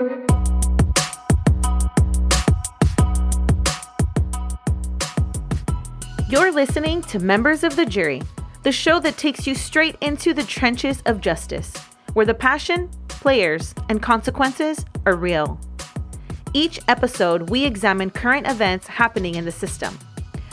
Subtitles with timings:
[0.00, 0.08] You're
[6.52, 8.22] listening to Members of the Jury,
[8.62, 11.76] the show that takes you straight into the trenches of justice,
[12.14, 15.60] where the passion, players, and consequences are real.
[16.54, 19.98] Each episode, we examine current events happening in the system.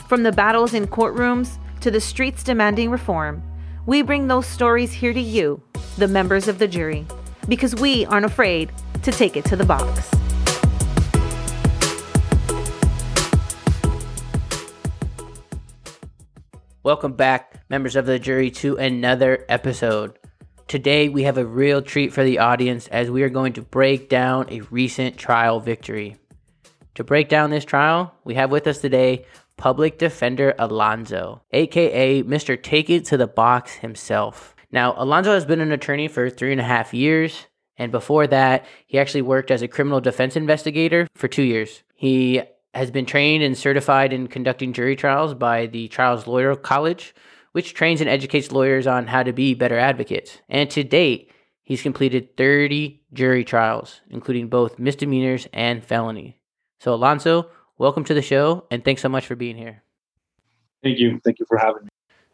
[0.08, 3.42] From the battles in courtrooms to the streets demanding reform,
[3.86, 5.62] we bring those stories here to you,
[5.96, 7.06] the members of the jury,
[7.48, 8.70] because we aren't afraid
[9.02, 10.10] to take it to the box.
[16.82, 20.18] Welcome back, members of the jury, to another episode.
[20.68, 24.08] Today, we have a real treat for the audience as we are going to break
[24.08, 26.16] down a recent trial victory.
[26.94, 29.26] To break down this trial, we have with us today
[29.58, 32.62] Public Defender Alonso, aka Mr.
[32.62, 34.54] Take It to the Box himself.
[34.70, 37.47] Now, Alonso has been an attorney for three and a half years,
[37.78, 41.82] and before that, he actually worked as a criminal defense investigator for two years.
[41.94, 42.42] He
[42.74, 47.14] has been trained and certified in conducting jury trials by the Trials Lawyer College,
[47.52, 50.38] which trains and educates lawyers on how to be better advocates.
[50.48, 51.30] And to date,
[51.62, 56.40] he's completed 30 jury trials, including both misdemeanors and felony.
[56.80, 59.82] So, Alonso, welcome to the show, and thanks so much for being here.
[60.82, 61.20] Thank you.
[61.24, 61.88] Thank you for having me.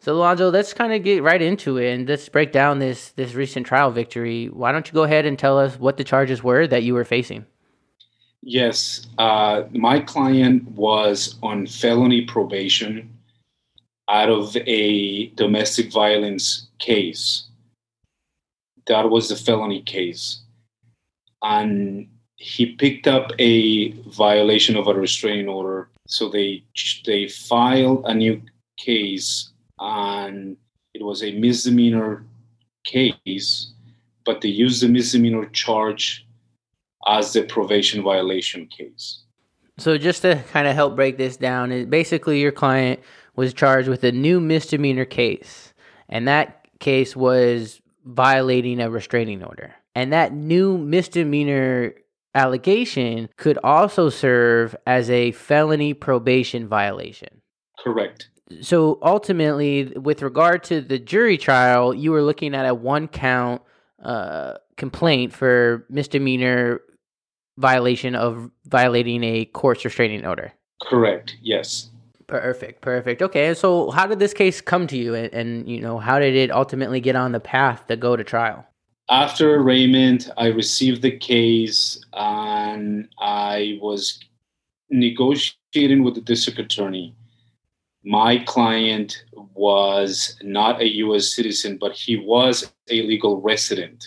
[0.05, 3.33] So, Alonso, let's kind of get right into it and let's break down this this
[3.33, 4.51] recent trial victory.
[4.51, 7.07] Why don't you go ahead and tell us what the charges were that you were
[7.07, 7.47] facing?
[8.43, 13.17] Yes, uh, my client was on felony probation
[14.07, 17.47] out of a domestic violence case.
[18.85, 20.43] That was the felony case.
[21.41, 25.89] And he picked up a violation of a restraining order.
[26.09, 26.63] So they
[27.07, 28.43] they filed a new
[28.77, 30.57] case and
[30.95, 32.25] it was a misdemeanor
[32.85, 33.73] case,
[34.25, 36.27] but they used the misdemeanor charge
[37.07, 39.23] as the probation violation case.
[39.77, 43.01] So, just to kind of help break this down, basically your client
[43.35, 45.75] was charged with a new misdemeanor case,
[46.09, 49.75] and that case was violating a restraining order.
[49.97, 51.95] And that new misdemeanor
[52.35, 57.41] allegation could also serve as a felony probation violation.
[57.79, 58.29] Correct.
[58.61, 63.63] So ultimately, with regard to the jury trial, you were looking at a one count
[64.03, 66.83] uh, complaint for misdemeanor
[67.57, 70.53] violation of violating a court's restraining order.
[70.83, 71.37] Correct.
[71.41, 71.91] Yes.
[72.27, 72.81] Perfect.
[72.81, 73.23] Perfect.
[73.23, 73.55] Okay.
[73.55, 76.51] So, how did this case come to you, and, and, you know, how did it
[76.51, 78.67] ultimately get on the path to go to trial?
[79.11, 84.19] After arraignment, I received the case, and I was
[84.91, 87.15] negotiating with the district attorney.
[88.05, 91.35] My client was not a U.S.
[91.35, 94.05] citizen, but he was a legal resident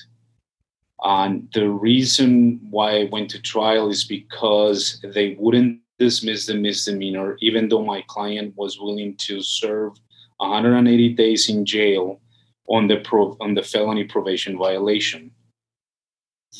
[1.03, 7.38] and the reason why I went to trial is because they wouldn't dismiss the misdemeanor,
[7.40, 9.94] even though my client was willing to serve
[10.38, 12.19] 180 days in jail
[12.68, 15.31] on the pro- on the felony probation violation.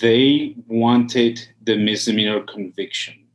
[0.02, 3.27] They wanted the misdemeanor conviction.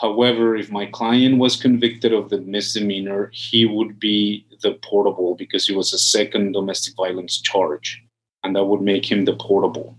[0.00, 5.74] However, if my client was convicted of the misdemeanor, he would be deportable because he
[5.74, 8.00] was a second domestic violence charge,
[8.44, 9.96] and that would make him deportable.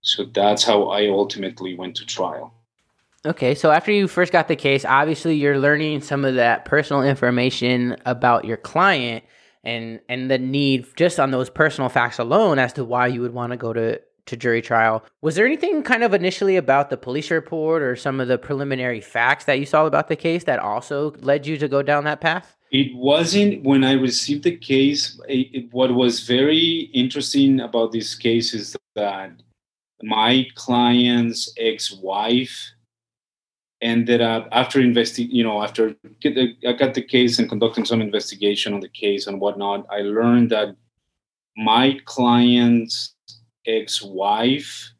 [0.00, 2.54] So that's how I ultimately went to trial.
[3.26, 7.02] Okay, so after you first got the case, obviously you're learning some of that personal
[7.02, 9.22] information about your client
[9.64, 13.34] and and the need just on those personal facts alone as to why you would
[13.34, 15.04] want to go to to jury trial.
[15.20, 19.00] Was there anything kind of initially about the police report or some of the preliminary
[19.00, 22.20] facts that you saw about the case that also led you to go down that
[22.20, 22.56] path?
[22.70, 25.20] It wasn't when I received the case.
[25.26, 29.32] It, what was very interesting about this case is that
[30.02, 32.72] my client's ex-wife
[33.80, 38.00] ended up after investing you know after the, i got the case and conducting some
[38.00, 40.74] investigation on the case and whatnot i learned that
[41.56, 43.14] my client's
[43.68, 44.90] ex-wife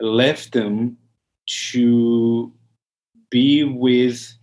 [0.00, 0.96] left them
[1.46, 2.52] to
[3.30, 4.34] be with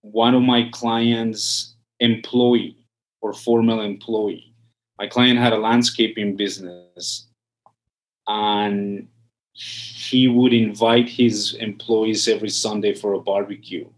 [0.00, 2.76] one of my client's employee
[3.20, 4.52] or former employee
[5.02, 7.26] my client had a landscaping business
[8.28, 9.08] and
[9.52, 13.88] he would invite his employees every Sunday for a barbecue.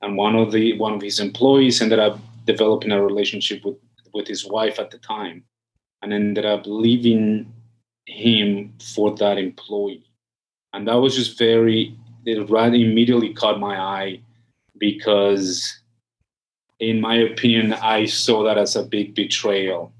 [0.00, 3.76] And one of the one of his employees ended up developing a relationship with,
[4.14, 5.44] with his wife at the time
[6.00, 7.52] and ended up leaving
[8.08, 10.04] him for that employee.
[10.72, 14.20] And that was just very it right immediately caught my eye
[14.76, 15.80] because
[16.78, 19.92] in my opinion I saw that as a big betrayal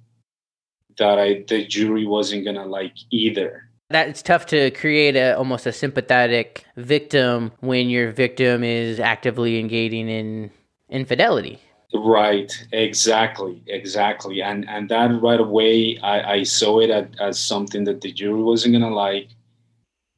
[0.99, 5.67] that I the jury wasn't gonna like either That it's tough to create a almost
[5.67, 10.51] a sympathetic victim when your victim is actively engaging in
[10.91, 11.61] infidelity.
[11.95, 17.85] Right, exactly, exactly, and and that right away, I, I saw it as, as something
[17.85, 19.29] that the jury wasn't gonna like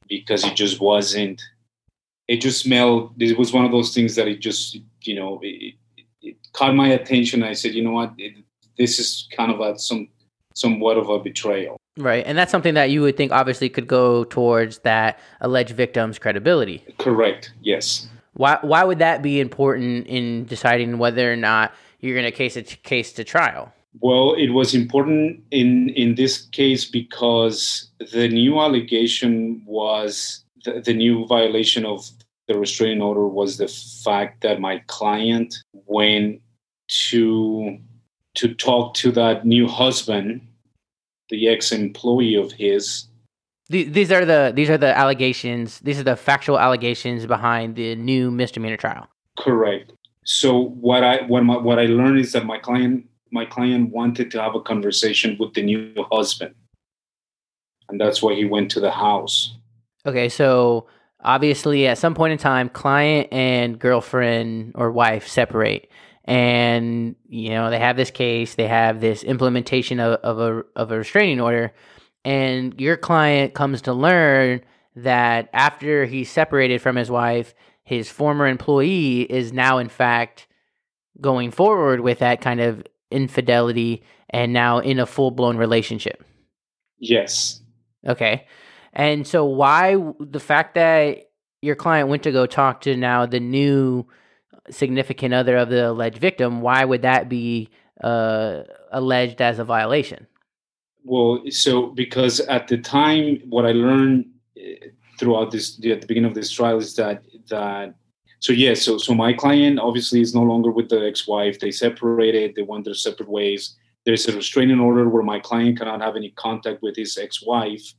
[0.09, 1.41] because it just wasn't.
[2.27, 3.13] It just smelled.
[3.21, 6.75] It was one of those things that it just, you know, it, it, it caught
[6.75, 7.41] my attention.
[7.43, 8.33] I said, you know what, it,
[8.77, 10.09] this is kind of a some
[10.53, 11.77] somewhat of a betrayal.
[11.97, 16.19] Right, and that's something that you would think obviously could go towards that alleged victim's
[16.19, 16.83] credibility.
[16.99, 17.53] Correct.
[17.61, 18.07] Yes.
[18.41, 22.55] Why why would that be important in deciding whether or not you're going to case
[22.57, 23.71] a case to trial?
[23.99, 30.95] Well, it was important in in this case because the new allegation was the, the
[30.95, 32.09] new violation of
[32.47, 36.41] the restraining order was the fact that my client went
[37.09, 37.77] to
[38.39, 40.41] to talk to that new husband,
[41.29, 43.05] the ex-employee of his,
[43.71, 45.79] these are the these are the allegations.
[45.79, 49.07] These are the factual allegations behind the new misdemeanor trial.
[49.39, 49.93] Correct.
[50.25, 54.29] So what I what my, what I learned is that my client my client wanted
[54.31, 56.53] to have a conversation with the new husband,
[57.89, 59.57] and that's why he went to the house.
[60.05, 60.87] Okay, so
[61.23, 65.89] obviously at some point in time, client and girlfriend or wife separate,
[66.25, 68.55] and you know they have this case.
[68.55, 71.73] They have this implementation of, of a of a restraining order
[72.23, 74.61] and your client comes to learn
[74.95, 77.53] that after he's separated from his wife,
[77.83, 80.47] his former employee is now, in fact,
[81.19, 86.23] going forward with that kind of infidelity and now in a full blown relationship.
[86.99, 87.61] Yes.
[88.07, 88.47] Okay.
[88.93, 91.29] And so, why the fact that
[91.61, 94.05] your client went to go talk to now the new
[94.69, 97.69] significant other of the alleged victim, why would that be
[98.03, 100.27] uh, alleged as a violation?
[101.03, 104.25] Well, so because at the time, what I learned
[104.57, 104.75] eh,
[105.17, 107.95] throughout this at the beginning of this trial is that that
[108.39, 111.59] so yes, yeah, so so my client obviously is no longer with the ex-wife.
[111.59, 112.55] They separated.
[112.55, 113.77] They went their separate ways.
[114.05, 117.93] There's a restraining order where my client cannot have any contact with his ex-wife.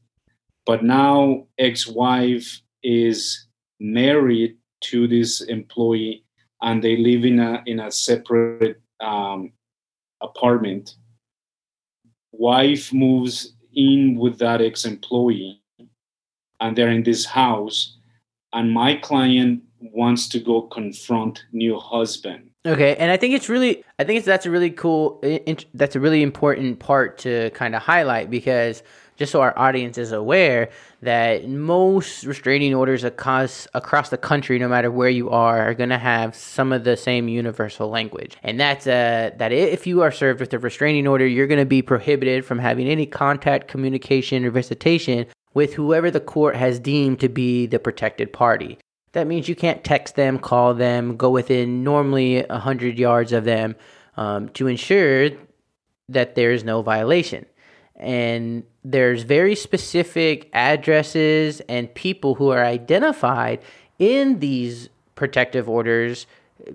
[0.66, 3.46] But now ex-wife is
[3.78, 4.56] married
[4.90, 6.24] to this employee,
[6.60, 9.52] and they live in a in a separate um,
[10.20, 10.96] apartment
[12.42, 15.62] wife moves in with that ex-employee
[16.60, 17.96] and they're in this house
[18.52, 22.50] and my client wants to go confront new husband.
[22.66, 25.22] Okay and i think it's really i think it's that's a really cool
[25.74, 28.82] that's a really important part to kind of highlight because
[29.22, 30.68] just so our audience is aware
[31.00, 35.90] that most restraining orders across across the country, no matter where you are, are going
[35.90, 40.10] to have some of the same universal language, and that's uh, that if you are
[40.10, 44.44] served with a restraining order, you're going to be prohibited from having any contact, communication,
[44.44, 48.76] or visitation with whoever the court has deemed to be the protected party.
[49.12, 53.76] That means you can't text them, call them, go within normally 100 yards of them
[54.16, 55.30] um, to ensure
[56.08, 57.46] that there is no violation.
[57.94, 63.60] And there's very specific addresses and people who are identified
[63.98, 66.26] in these protective orders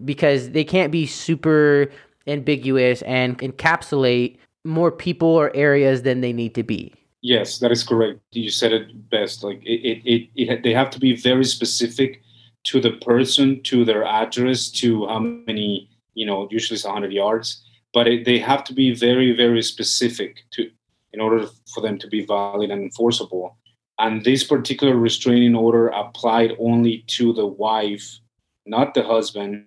[0.05, 1.89] because they can't be super
[2.27, 6.93] ambiguous and encapsulate more people or areas than they need to be.
[7.21, 8.19] Yes, that is correct.
[8.31, 9.43] You said it best.
[9.43, 12.21] Like it, it, it, it they have to be very specific
[12.65, 17.63] to the person, to their address, to how many, you know, usually it's 100 yards,
[17.93, 20.69] but it, they have to be very, very specific to
[21.13, 23.57] in order for them to be valid and enforceable.
[23.99, 28.19] And this particular restraining order applied only to the wife,
[28.65, 29.65] not the husband,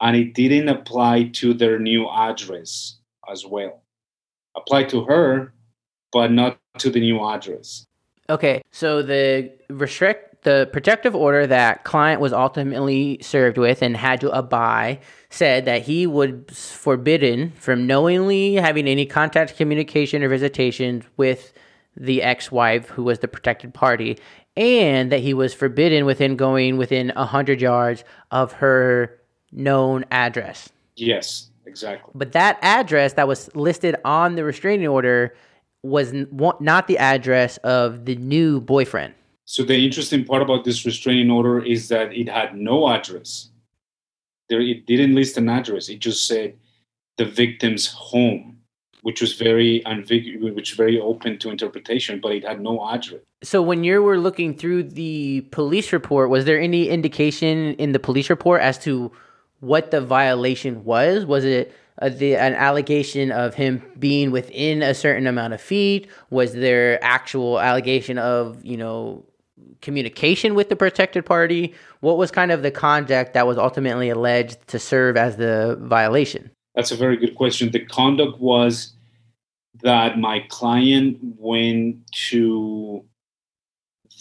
[0.00, 2.98] and it didn't apply to their new address
[3.30, 3.82] as well.
[4.56, 5.54] Applied to her,
[6.12, 7.86] but not to the new address.
[8.28, 14.20] Okay, so the restrict the protective order that client was ultimately served with and had
[14.22, 16.32] to abide said that he was
[16.72, 21.52] forbidden from knowingly having any contact, communication, or visitations with
[21.96, 24.18] the ex-wife who was the protected party,
[24.56, 29.18] and that he was forbidden within going within hundred yards of her
[29.52, 30.70] known address.
[30.96, 32.12] Yes, exactly.
[32.14, 35.34] But that address that was listed on the restraining order
[35.82, 36.12] was
[36.60, 39.14] not the address of the new boyfriend.
[39.50, 43.50] So the interesting part about this restraining order is that it had no address.
[44.48, 45.88] There, it didn't list an address.
[45.88, 46.54] It just said
[47.18, 48.58] the victim's home,
[49.02, 49.82] which was very
[50.40, 53.22] which very open to interpretation, but it had no address.
[53.42, 57.98] So when you were looking through the police report, was there any indication in the
[57.98, 59.10] police report as to
[59.58, 61.26] what the violation was?
[61.26, 66.06] Was it the an allegation of him being within a certain amount of feet?
[66.30, 69.24] Was there actual allegation of you know
[69.80, 71.74] communication with the protected party?
[72.00, 76.50] What was kind of the conduct that was ultimately alleged to serve as the violation?
[76.74, 77.70] That's a very good question.
[77.70, 78.94] The conduct was
[79.82, 83.04] that my client went to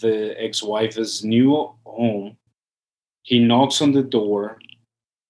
[0.02, 2.38] the ex-wife's new home.
[3.24, 4.60] He knocks on the door,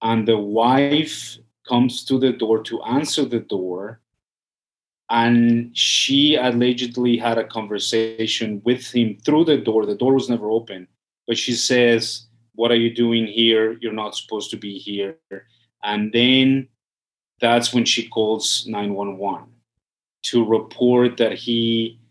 [0.02, 1.38] and the wife
[1.68, 4.00] comes to the door to answer the door
[5.10, 9.86] and she allegedly had a conversation with him through the door.
[9.86, 10.88] The door was never open.
[11.28, 12.28] But she says
[12.60, 13.78] what are you doing here?
[13.80, 15.18] You're not supposed to be here.
[15.82, 16.68] And then
[17.40, 19.48] that's when she calls 911
[20.24, 22.02] to report that he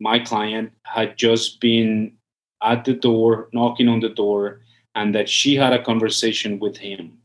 [0.00, 2.16] my client had just been
[2.62, 4.62] at the door knocking on the door
[4.94, 7.18] and that she had a conversation with him.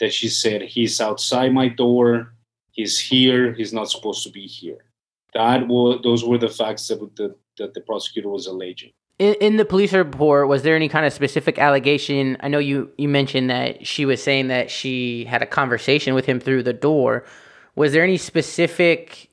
[0.00, 2.34] That she said he's outside my door
[2.72, 4.84] he's here he's not supposed to be here.
[5.34, 8.92] That was those were the facts that the, that the prosecutor was alleging.
[9.18, 12.36] In, in the police report was there any kind of specific allegation?
[12.40, 16.26] I know you you mentioned that she was saying that she had a conversation with
[16.26, 17.24] him through the door.
[17.76, 19.28] Was there any specific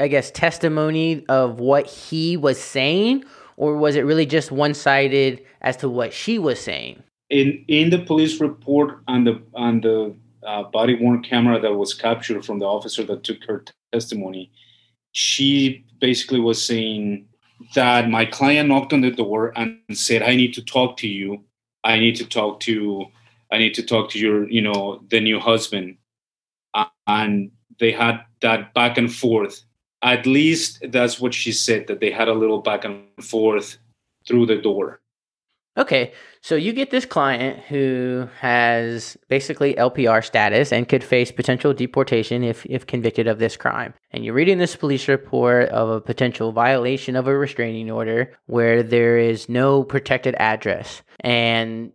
[0.00, 3.24] i guess testimony of what he was saying?
[3.56, 7.02] Or was it really just one-sided as to what she was saying?
[7.28, 10.14] In in the police report and the and the
[10.46, 14.50] uh, body worn camera that was captured from the officer that took her t- testimony,
[15.12, 17.28] she basically was saying
[17.74, 21.44] that my client knocked on the door and said, "I need to talk to you.
[21.84, 23.06] I need to talk to,
[23.50, 25.98] I need to talk to your, you know, the new husband."
[26.74, 29.62] Uh, and they had that back and forth.
[30.02, 31.86] At least that's what she said.
[31.86, 33.76] That they had a little back and forth
[34.26, 35.01] through the door.
[35.74, 36.12] Okay,
[36.42, 42.44] so you get this client who has basically LPR status and could face potential deportation
[42.44, 43.94] if, if convicted of this crime.
[44.10, 48.82] And you're reading this police report of a potential violation of a restraining order where
[48.82, 51.00] there is no protected address.
[51.20, 51.92] And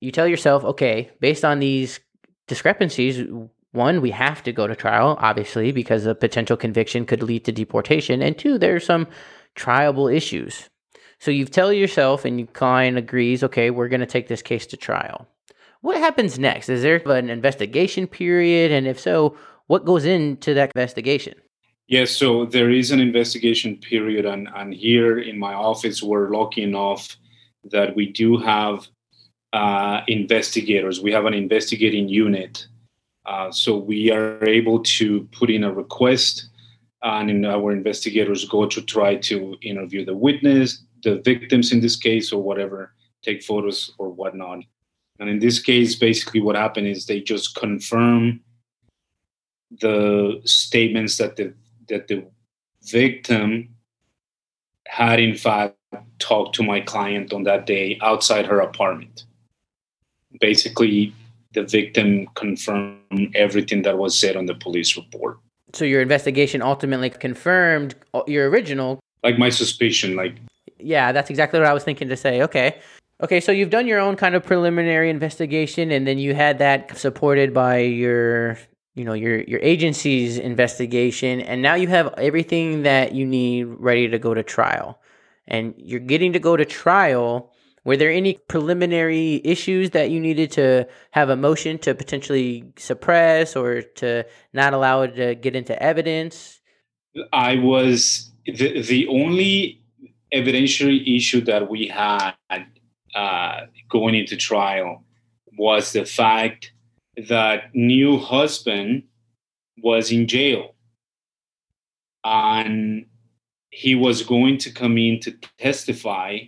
[0.00, 2.00] you tell yourself, okay, based on these
[2.46, 3.26] discrepancies,
[3.72, 7.52] one, we have to go to trial, obviously, because a potential conviction could lead to
[7.52, 8.22] deportation.
[8.22, 9.06] And two, there's some
[9.54, 10.70] triable issues.
[11.22, 14.66] So you tell yourself, and you kind agrees, okay, we're going to take this case
[14.66, 15.28] to trial.
[15.80, 16.68] What happens next?
[16.68, 18.72] Is there an investigation period?
[18.72, 19.36] And if so,
[19.68, 21.34] what goes into that investigation?
[21.86, 26.64] Yes, so there is an investigation period, and, and here in my office, we're lucky
[26.64, 27.16] enough
[27.70, 28.88] that we do have
[29.52, 31.00] uh, investigators.
[31.00, 32.66] We have an investigating unit.
[33.26, 36.48] Uh, so we are able to put in a request,
[37.00, 42.32] and our investigators go to try to interview the witness, the victims in this case
[42.32, 44.64] or whatever take photos or whatnot.
[45.18, 48.40] And in this case basically what happened is they just confirm
[49.80, 51.54] the statements that the
[51.88, 52.24] that the
[52.84, 53.74] victim
[54.86, 55.76] had in fact
[56.18, 59.24] talked to my client on that day outside her apartment.
[60.40, 61.14] Basically
[61.52, 65.38] the victim confirmed everything that was said on the police report.
[65.74, 67.94] So your investigation ultimately confirmed
[68.26, 70.34] your original like my suspicion like
[70.82, 72.42] yeah, that's exactly what I was thinking to say.
[72.42, 72.80] Okay.
[73.22, 76.98] Okay, so you've done your own kind of preliminary investigation and then you had that
[76.98, 78.58] supported by your
[78.94, 84.08] you know your your agency's investigation and now you have everything that you need ready
[84.08, 85.00] to go to trial.
[85.46, 87.52] And you're getting to go to trial.
[87.84, 93.56] Were there any preliminary issues that you needed to have a motion to potentially suppress
[93.56, 96.60] or to not allow it to get into evidence?
[97.32, 99.81] I was the the only
[100.34, 102.34] evidentiary issue that we had
[103.14, 105.04] uh, going into trial
[105.58, 106.72] was the fact
[107.28, 109.04] that new husband
[109.82, 110.74] was in jail.
[112.24, 113.06] And
[113.70, 116.38] he was going to come in to testify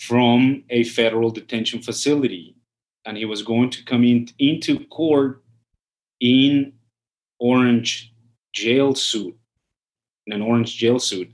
[0.00, 2.56] from a federal detention facility.
[3.04, 5.42] And he was going to come in into court
[6.20, 6.72] in
[7.38, 8.14] orange
[8.52, 9.36] jail suit
[10.26, 11.30] in an orange jail suit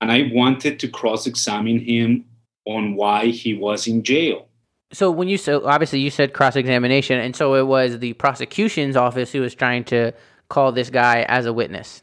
[0.00, 2.24] and I wanted to cross examine him
[2.66, 4.48] on why he was in jail.
[4.92, 8.96] So when you so obviously you said cross examination, and so it was the prosecution's
[8.96, 10.12] office who was trying to
[10.48, 12.02] call this guy as a witness.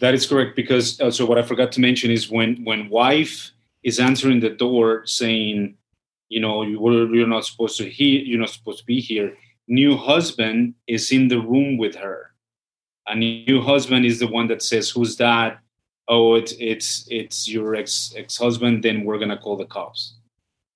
[0.00, 3.52] That is correct because uh, so what I forgot to mention is when when wife
[3.82, 5.76] is answering the door saying,
[6.28, 9.36] you know, you're not supposed to he you're not supposed to be here.
[9.68, 12.32] New husband is in the room with her.
[13.06, 15.60] and new husband is the one that says, "Who's that?"
[16.08, 20.14] Oh it's it's it's your ex ex-husband then we're gonna call the cops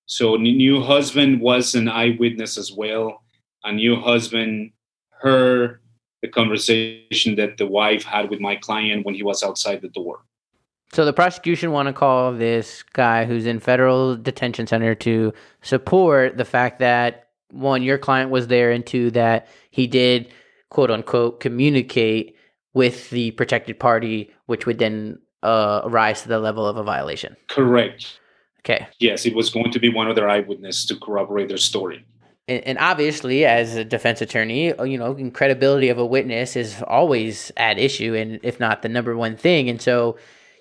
[0.06, 3.22] so new husband was an eyewitness as well
[3.64, 4.72] a new husband
[5.10, 5.80] heard
[6.22, 10.20] the conversation that the wife had with my client when he was outside the door.
[10.92, 16.36] So the prosecution want to call this guy who's in federal detention center to support
[16.36, 20.32] the fact that one, your client was there, and two, that he did
[20.70, 22.36] quote unquote communicate
[22.74, 27.36] with the protected party, which would then uh, rise to the level of a violation.
[27.48, 28.18] Correct.
[28.60, 28.86] Okay.
[29.00, 32.04] Yes, it was going to be one of their eyewitnesses to corroborate their story.
[32.48, 36.82] And, and obviously, as a defense attorney, uh, you know, credibility of a witness is
[36.86, 39.68] always at issue, and if not the number one thing.
[39.68, 40.16] And so,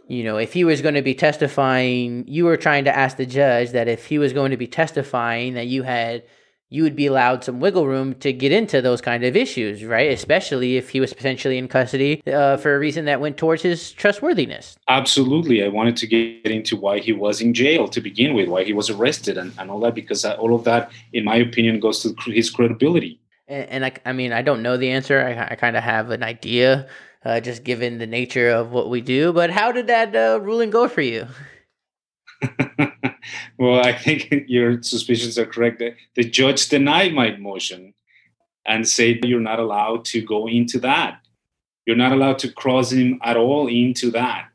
[0.08, 3.25] you know, if he was going to be testifying, you were trying to ask the
[3.25, 6.24] judge that if he was going to be testifying, that you had
[6.72, 10.10] you would be allowed some wiggle room to get into those kind of issues, right?
[10.10, 13.92] Especially if he was potentially in custody uh, for a reason that went towards his
[13.92, 14.78] trustworthiness.
[14.88, 15.66] Absolutely.
[15.66, 18.72] I wanted to get into why he was in jail to begin with, why he
[18.72, 22.16] was arrested, and, and all that, because all of that, in my opinion, goes to
[22.32, 23.20] his credibility.
[23.50, 25.20] And, and I, I mean, I don't know the answer.
[25.22, 26.88] I, I kind of have an idea,
[27.25, 29.34] uh, just given the nature of what we do.
[29.34, 31.28] But how did that uh, ruling go for you?
[33.57, 35.81] well, I think your suspicions are correct.
[36.15, 37.93] The, judge denied my motion
[38.65, 41.21] and said you're not allowed to go into that.
[41.86, 44.50] You're not allowed to cross him at all into that.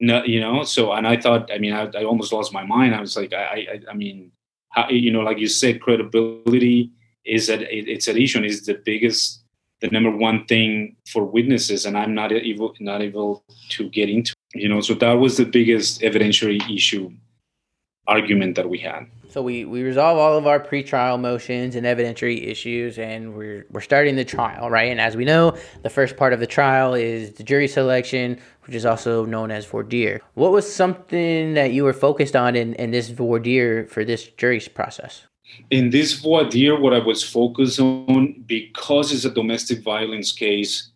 [0.00, 0.64] No, you know.
[0.64, 2.94] So, and I thought, I mean, I, I almost lost my mind.
[2.94, 4.32] I was like, I, I, I mean,
[4.70, 6.90] how, you know, like you said, credibility
[7.24, 9.42] is that it, it's an issue and is the biggest,
[9.80, 14.34] the number one thing for witnesses, and I'm not able, not able to get into
[14.54, 17.10] you know so that was the biggest evidentiary issue
[18.10, 19.06] argument that we had.
[19.30, 23.80] So we, we resolve all of our pretrial motions and evidentiary issues and we're, we're
[23.80, 24.90] starting the trial right?
[24.90, 28.74] And as we know the first part of the trial is the jury selection which
[28.74, 30.20] is also known as voir dire.
[30.34, 34.26] What was something that you were focused on in, in this voir dire for this
[34.36, 35.22] jury process?
[35.70, 40.90] In this voir dire what i was focused on because it's a domestic violence case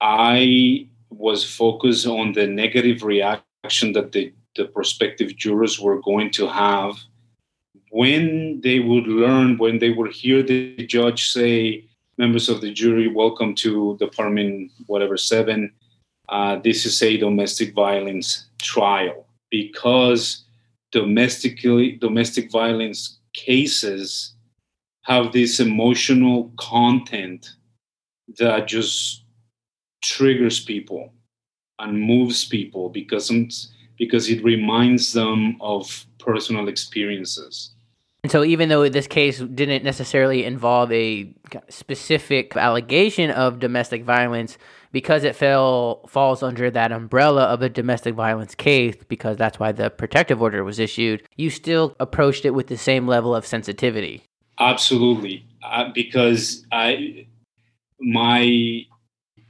[0.00, 6.46] i was focused on the negative reaction that the, the prospective jurors were going to
[6.48, 6.96] have
[7.90, 11.84] when they would learn, when they would hear the judge say,
[12.18, 15.72] members of the jury, welcome to Department whatever seven.
[16.28, 20.44] Uh, this is a domestic violence trial because
[20.92, 24.34] domestically domestic violence cases
[25.02, 27.54] have this emotional content
[28.38, 29.24] that just
[30.02, 31.12] triggers people
[31.78, 33.30] and moves people because
[33.98, 37.72] because it reminds them of personal experiences.
[38.22, 41.32] And so, even though this case didn't necessarily involve a
[41.68, 44.58] specific allegation of domestic violence,
[44.90, 49.70] because it fell falls under that umbrella of a domestic violence case, because that's why
[49.70, 54.24] the protective order was issued, you still approached it with the same level of sensitivity.
[54.58, 57.26] Absolutely, uh, because I
[58.00, 58.84] my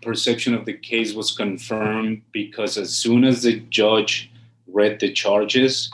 [0.02, 4.30] perception of the case was confirmed because as soon as the judge
[4.66, 5.90] read the charges,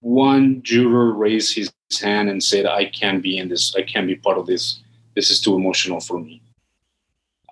[0.00, 4.16] one juror raised his hand and said, I can't be in this, I can't be
[4.16, 4.80] part of this.
[5.14, 6.42] This is too emotional for me.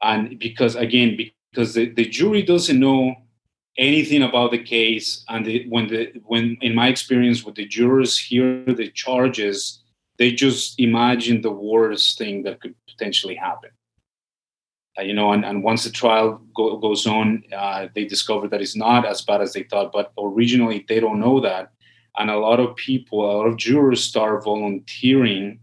[0.02, 1.16] And because, again,
[1.50, 3.14] because the, the jury doesn't know
[3.78, 8.18] anything about the case, and the, when the when in my experience, when the jurors
[8.18, 9.80] hear the charges,
[10.18, 13.70] they just imagine the worst thing that could potentially happen.
[14.98, 18.60] Uh, you know, and, and once the trial go, goes on, uh, they discover that
[18.60, 19.92] it's not as bad as they thought.
[19.92, 21.72] But originally, they don't know that,
[22.16, 25.58] and a lot of people, a lot of jurors, start volunteering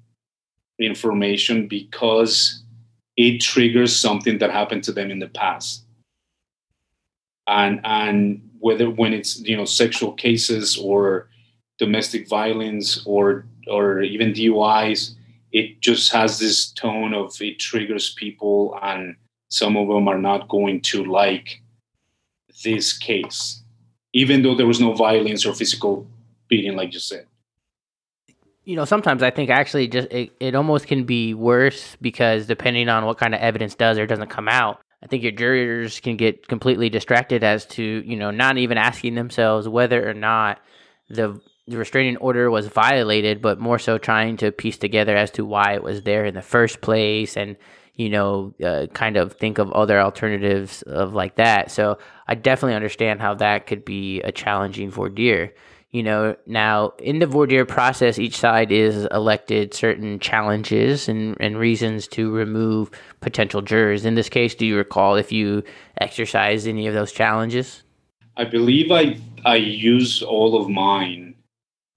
[0.80, 2.64] information because
[3.16, 5.86] it triggers something that happened to them in the past.
[7.48, 11.30] And and whether when it's you know sexual cases or
[11.78, 15.16] domestic violence or or even DUIs,
[15.52, 19.16] it just has this tone of it triggers people and
[19.50, 21.62] some of them are not going to like
[22.64, 23.62] this case,
[24.14, 26.08] even though there was no violence or physical
[26.48, 27.26] beating, like you said.
[28.64, 32.88] You know, sometimes I think actually just it, it almost can be worse because depending
[32.88, 36.16] on what kind of evidence does or doesn't come out, I think your jurors can
[36.16, 40.60] get completely distracted as to, you know, not even asking themselves whether or not
[41.10, 45.46] the the restraining order was violated, but more so trying to piece together as to
[45.46, 47.58] why it was there in the first place and
[47.96, 51.72] you know, uh, kind of think of other alternatives of like that.
[51.72, 55.54] So I definitely understand how that could be a challenging voir dire.
[55.92, 61.36] You know, now in the voir dire process, each side is elected certain challenges and,
[61.40, 64.06] and reasons to remove potential jurors.
[64.06, 65.64] In this case, do you recall if you
[66.00, 67.84] exercised any of those challenges?
[68.38, 71.36] I believe I I use all of mine,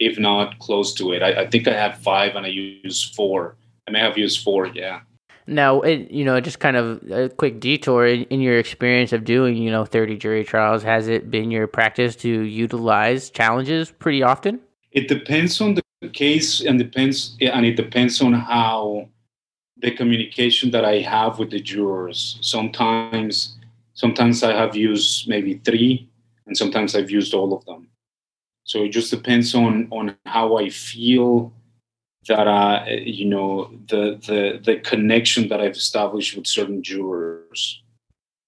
[0.04, 1.22] if not close to it.
[1.22, 3.56] I, I think I had five and I used four.
[3.86, 5.00] I may have used four, yeah.
[5.46, 9.24] Now, it, you know, just kind of a quick detour in, in, your experience of
[9.24, 10.82] doing, you know, 30 jury trials.
[10.82, 14.60] Has it been your practice to utilize challenges pretty often?
[14.92, 19.08] It depends on the case and depends and it depends on how
[19.78, 22.38] the communication that I have with the jurors.
[22.40, 23.56] Sometimes
[23.92, 26.08] sometimes I have used maybe 3
[26.46, 27.88] and sometimes I've used all of them.
[28.64, 31.53] So it just depends on on how I feel
[32.29, 37.83] that uh, you know the the the connection that I've established with certain jurors,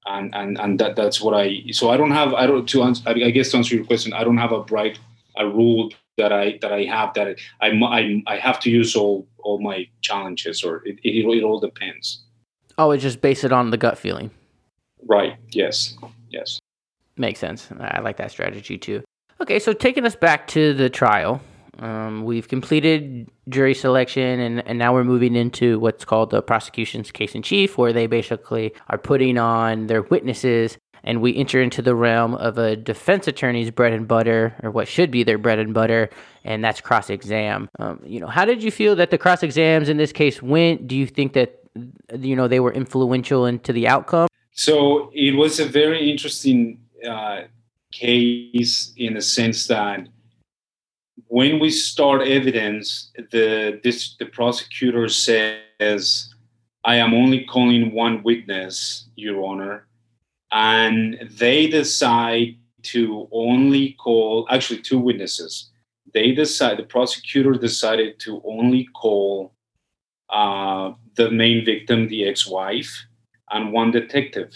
[0.07, 1.63] and and and that that's what I.
[1.73, 3.03] So I don't have I don't to answer.
[3.09, 4.99] I guess to answer your question, I don't have a bright
[5.37, 9.27] a rule that I that I have that I I I have to use all
[9.39, 12.23] all my challenges, or it it, it all depends.
[12.79, 14.31] Oh, it's just based it on the gut feeling.
[15.07, 15.37] Right.
[15.51, 15.97] Yes.
[16.31, 16.59] Yes.
[17.17, 17.69] Makes sense.
[17.79, 19.03] I like that strategy too.
[19.41, 21.43] Okay, so taking us back to the trial,
[21.79, 27.11] um, we've completed jury selection, and, and now we're moving into what's called the prosecution's
[27.11, 31.83] case in chief, where they basically are putting on their witnesses, and we enter into
[31.83, 35.59] the realm of a defense attorney's bread and butter, or what should be their bread
[35.59, 36.09] and butter,
[36.43, 37.69] and that's cross exam.
[37.79, 40.89] Um, you know, how did you feel that the cross exams in this case went?
[40.89, 41.61] Do you think that
[42.19, 44.29] you know they were influential into the outcome?
[44.53, 47.43] So it was a very interesting uh,
[48.01, 50.09] case in the sense that
[51.29, 56.03] when we start evidence, the this, the prosecutor says,
[56.85, 59.87] "I am only calling one witness, Your Honor,"
[60.53, 62.57] and they decide
[62.95, 65.71] to only call actually two witnesses.
[66.15, 69.53] They decide the prosecutor decided to only call
[70.31, 72.93] uh, the main victim, the ex-wife,
[73.51, 74.51] and one detective.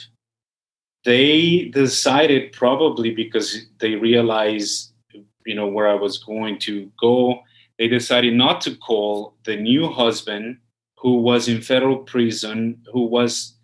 [1.04, 4.92] They decided probably because they realized
[5.46, 7.40] you know where I was going to go.
[7.78, 10.58] They decided not to call the new husband
[10.98, 13.56] who was in federal prison, who was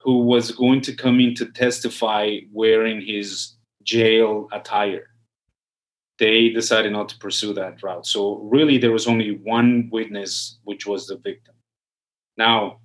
[0.00, 5.08] who was going to come in to testify wearing his jail attire.
[6.18, 8.06] They decided not to pursue that route.
[8.06, 11.54] So really, there was only one witness, which was the victim.
[12.36, 12.80] Now,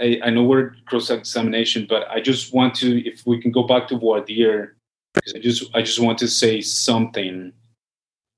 [0.00, 3.64] I, I know we're cross examination, but I just want to, if we can go
[3.64, 4.76] back to dire,
[5.14, 7.52] because I just I just want to say something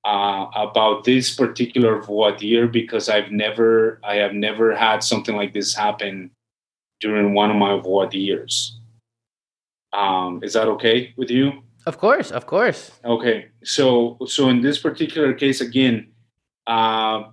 [0.04, 2.00] uh, about this particular
[2.38, 6.30] dire because I've never I have never had something like this happen
[7.00, 8.78] during one of my dires.
[9.92, 11.62] Um, is that okay with you?
[11.86, 12.90] Of course, of course.
[13.04, 16.08] Okay, so so in this particular case again,
[16.66, 17.24] uh,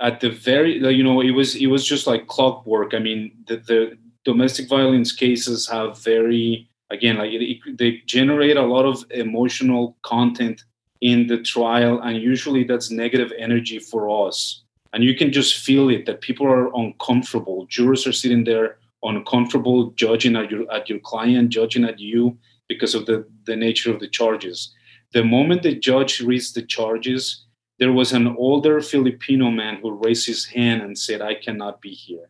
[0.00, 2.94] at the very you know it was it was just like clockwork.
[2.94, 8.56] I mean the the domestic violence cases have very again like it, it, they generate
[8.56, 10.62] a lot of emotional content
[11.00, 14.62] in the trial and usually that's negative energy for us.
[14.92, 17.66] And you can just feel it that people are uncomfortable.
[17.66, 22.36] Jurors are sitting there uncomfortable judging at your at your client judging at you
[22.68, 24.74] because of the the nature of the charges.
[25.12, 27.46] The moment the judge reads the charges
[27.78, 31.90] there was an older filipino man who raised his hand and said i cannot be
[31.90, 32.28] here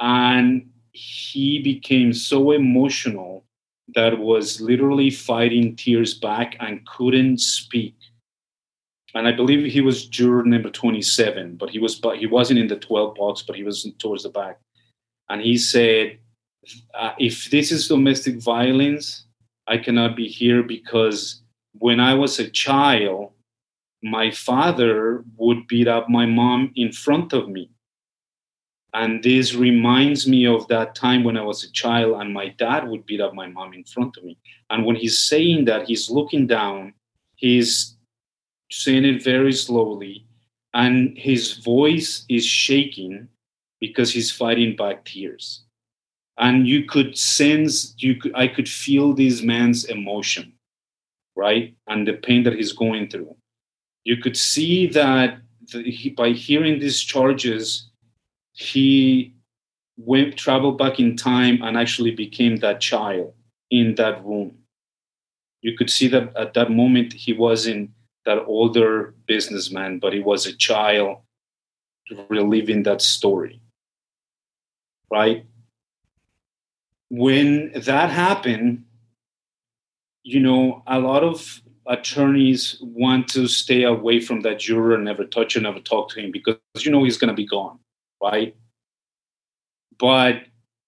[0.00, 3.44] and he became so emotional
[3.94, 7.94] that was literally fighting tears back and couldn't speak.
[9.14, 12.68] And I believe he was juror number 27, but he was but he wasn't in
[12.68, 14.60] the 12 box, but he was towards the back.
[15.28, 16.18] And he said,
[16.94, 19.26] uh, "If this is domestic violence,
[19.66, 23.32] I cannot be here because when I was a child,
[24.02, 27.70] my father would beat up my mom in front of me.
[28.92, 32.88] And this reminds me of that time when I was a child and my dad
[32.88, 34.36] would beat up my mom in front of me.
[34.68, 36.94] And when he's saying that, he's looking down,
[37.36, 37.96] he's
[38.70, 40.26] saying it very slowly,
[40.74, 43.28] and his voice is shaking
[43.80, 45.64] because he's fighting back tears.
[46.38, 50.52] And you could sense, you could, I could feel this man's emotion,
[51.36, 51.74] right?
[51.86, 53.36] And the pain that he's going through.
[54.04, 55.38] You could see that
[55.72, 57.90] the, he, by hearing these charges,
[58.52, 59.34] he
[59.96, 63.34] went traveled back in time and actually became that child
[63.70, 64.56] in that room.
[65.60, 67.90] You could see that at that moment he wasn't
[68.24, 71.18] that older businessman, but he was a child
[72.28, 73.60] reliving that story.
[75.10, 75.44] Right?
[77.10, 78.84] When that happened,
[80.22, 85.24] you know, a lot of attorneys want to stay away from that juror and never
[85.24, 87.78] touch him, never talk to him because you know he's going to be gone
[88.22, 88.56] right?
[89.98, 90.44] But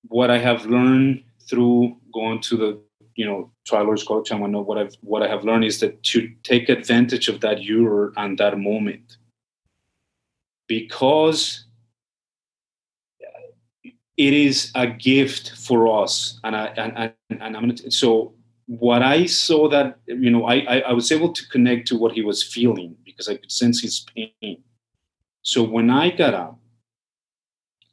[0.08, 2.80] what I have learned through going to the
[3.14, 6.02] you know trial lawyers college, I know what I've what I have learned is that
[6.04, 9.18] to take advantage of that juror and that moment,
[10.66, 11.64] because
[14.16, 18.34] it is a gift for us, and I and and, and I'm gonna so
[18.66, 22.12] what I saw that you know I, I I was able to connect to what
[22.12, 24.62] he was feeling because I could sense his pain.
[25.42, 26.58] So when I got up,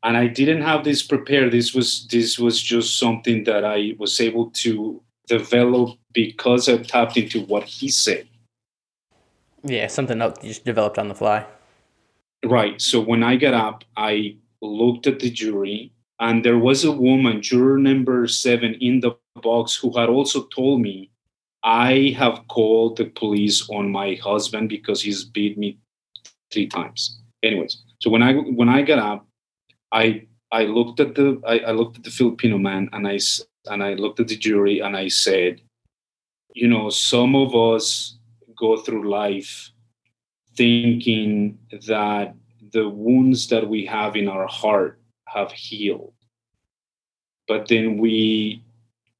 [0.04, 4.20] and I didn't have this prepared, this was this was just something that I was
[4.22, 8.28] able to develop because I tapped into what he said.
[9.64, 11.46] Yeah, something that just developed on the fly.
[12.46, 12.82] Right.
[12.82, 17.42] So when I got up, I looked at the jury, and there was a woman,
[17.42, 21.12] juror number seven, in the box who had also told me,
[21.64, 25.78] I have called the police on my husband because he's beat me
[26.52, 27.20] three times.
[27.44, 29.28] Anyways, so when I when I got up,
[29.92, 33.20] I I looked at the I, I looked at the Filipino man and I
[33.66, 35.62] and I looked at the jury and I said,
[36.54, 38.18] you know, some of us
[38.58, 39.72] go through life
[40.56, 42.36] thinking that
[42.72, 46.14] the wounds that we have in our heart have healed.
[47.48, 48.64] But then we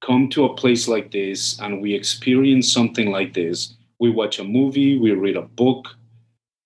[0.02, 3.76] come to a place like this and we experience something like this.
[4.00, 5.88] We watch a movie, we read a book,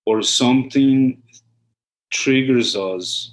[0.06, 1.22] or something
[2.10, 3.32] triggers us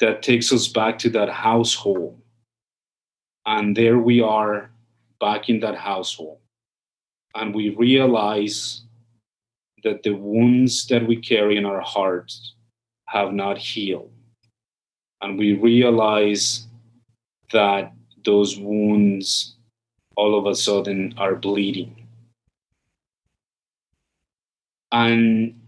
[0.00, 2.20] that takes us back to that household.
[3.46, 4.70] And there we are
[5.20, 6.38] back in that household.
[7.34, 8.82] And we realize
[9.82, 12.54] that the wounds that we carry in our hearts
[13.06, 14.10] have not healed.
[15.20, 16.66] And we realize
[17.52, 17.92] that
[18.24, 19.54] those wounds
[20.16, 22.06] all of a sudden are bleeding.
[24.92, 25.60] And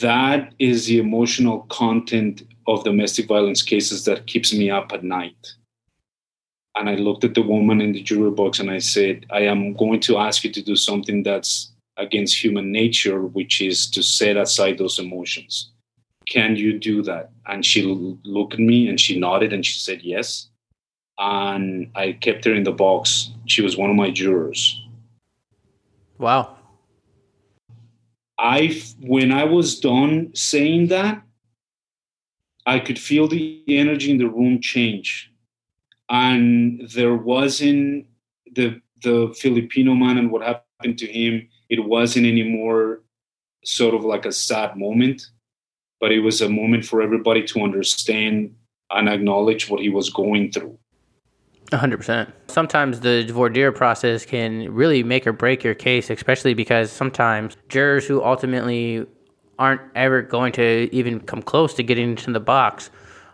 [0.00, 5.54] that is the emotional content of domestic violence cases that keeps me up at night.
[6.76, 9.74] And I looked at the woman in the jury box and I said, I am
[9.74, 14.36] going to ask you to do something that's against human nature, which is to set
[14.36, 15.70] aside those emotions.
[16.26, 17.30] Can you do that?
[17.46, 20.48] And she looked at me and she nodded and she said yes.
[21.18, 23.30] And I kept her in the box.
[23.46, 24.80] She was one of my jurors.
[26.18, 26.56] Wow.
[28.38, 31.22] I when I was done saying that,
[32.66, 35.32] I could feel the energy in the room change,
[36.08, 38.06] and there wasn't
[38.54, 43.02] the the Filipino man and what happened to him it wasn't anymore
[43.64, 45.26] sort of like a sad moment,
[46.00, 48.54] but it was a moment for everybody to understand
[48.90, 50.78] and acknowledge what he was going through.
[51.70, 52.30] 100%.
[52.48, 57.56] Sometimes the voir dire process can really make or break your case, especially because sometimes
[57.68, 59.06] jurors who ultimately
[59.58, 62.90] aren't ever going to even come close to getting into the box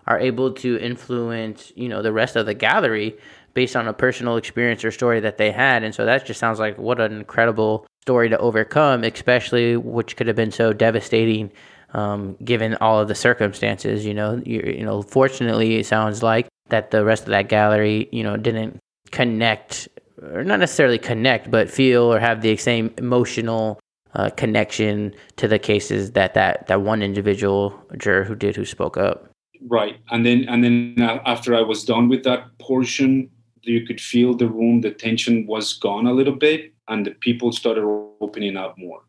[0.07, 3.17] are able to influence, you know, the rest of the gallery
[3.55, 5.83] based on a personal experience or story that they had.
[5.83, 10.27] And so that just sounds like what an incredible story to overcome, especially which could
[10.27, 11.51] have been so devastating
[11.93, 14.05] um, given all of the circumstances.
[14.05, 18.09] You know, you, you know, fortunately, it sounds like that the rest of that gallery,
[18.13, 18.79] you know, didn't
[19.11, 19.89] connect
[20.23, 23.81] or not necessarily connect, but feel or have the same emotional
[24.15, 28.97] uh, connection to the cases that that that one individual juror who did who spoke
[28.97, 29.31] up.
[29.69, 30.95] Right, and then and then
[31.27, 33.31] after I was done with that portion,
[33.63, 37.53] you could feel the room, the tension was gone a little bit, and the people
[37.53, 37.85] started
[38.21, 39.03] opening up more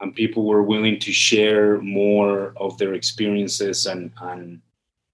[0.00, 4.60] and people were willing to share more of their experiences and and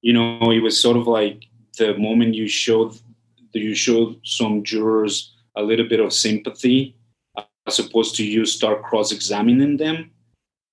[0.03, 1.46] you know it was sort of like
[1.80, 2.92] the moment you show
[3.52, 5.14] you showed some jurors
[5.56, 6.94] a little bit of sympathy
[7.66, 10.10] as opposed to you start cross-examining them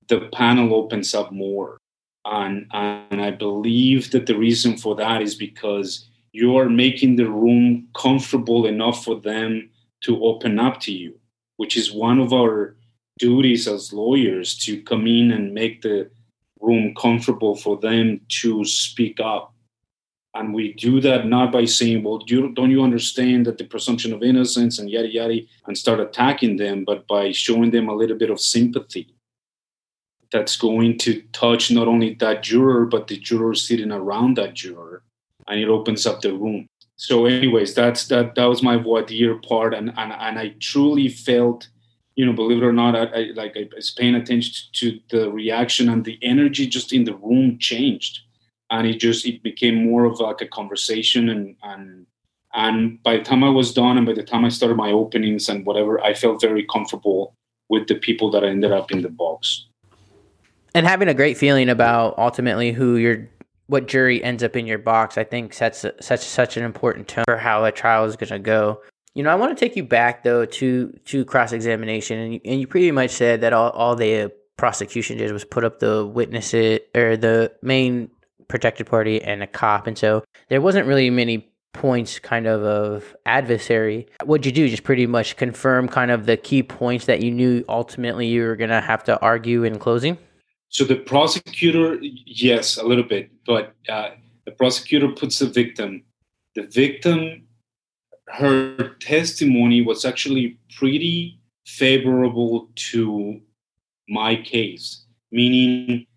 [0.09, 1.77] the panel opens up more
[2.25, 7.87] and and i believe that the reason for that is because you're making the room
[7.95, 9.69] comfortable enough for them
[10.01, 11.11] to open up to you
[11.55, 12.75] which is one of our
[13.17, 16.09] duties as lawyers to come in and make the
[16.61, 19.53] room comfortable for them to speak up.
[20.37, 24.13] And we do that not by saying, well, you, don't you understand that the presumption
[24.13, 28.17] of innocence and yada yada, and start attacking them, but by showing them a little
[28.17, 29.13] bit of sympathy
[30.31, 35.03] that's going to touch not only that juror, but the juror sitting around that juror.
[35.47, 39.35] And it opens up the room so anyways that's that that was my voir dire
[39.35, 41.69] part and and, and i truly felt
[42.15, 45.31] you know believe it or not i, I like i was paying attention to the
[45.31, 48.21] reaction and the energy just in the room changed
[48.69, 52.05] and it just it became more of like a conversation and and
[52.53, 55.49] and by the time i was done and by the time i started my openings
[55.49, 57.33] and whatever i felt very comfortable
[57.69, 59.67] with the people that I ended up in the box
[60.73, 63.27] and having a great feeling about ultimately who you're
[63.67, 67.25] what jury ends up in your box, I think sets such such an important tone
[67.25, 68.81] for how a trial is going to go.
[69.13, 72.41] You know, I want to take you back though to to cross examination, and you,
[72.45, 76.05] and you pretty much said that all all the prosecution did was put up the
[76.05, 78.09] witnesses or the main
[78.47, 79.87] protected party and a cop.
[79.87, 84.07] And so there wasn't really many points kind of of adversary.
[84.23, 84.67] What'd you do?
[84.67, 88.55] Just pretty much confirm kind of the key points that you knew ultimately you were
[88.55, 90.17] going to have to argue in closing?
[90.69, 94.09] So the prosecutor, yes, a little bit, but uh,
[94.45, 96.03] the prosecutor puts the victim.
[96.55, 97.43] The victim,
[98.27, 103.39] her testimony was actually pretty favorable to
[104.09, 106.07] my case, meaning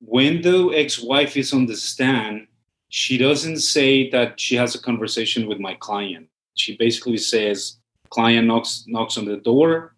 [0.00, 2.46] when the ex-wife is on the stand,
[2.88, 6.28] she doesn't say that she has a conversation with my client.
[6.54, 7.76] She basically says,
[8.10, 9.94] client knocks knocks on the door,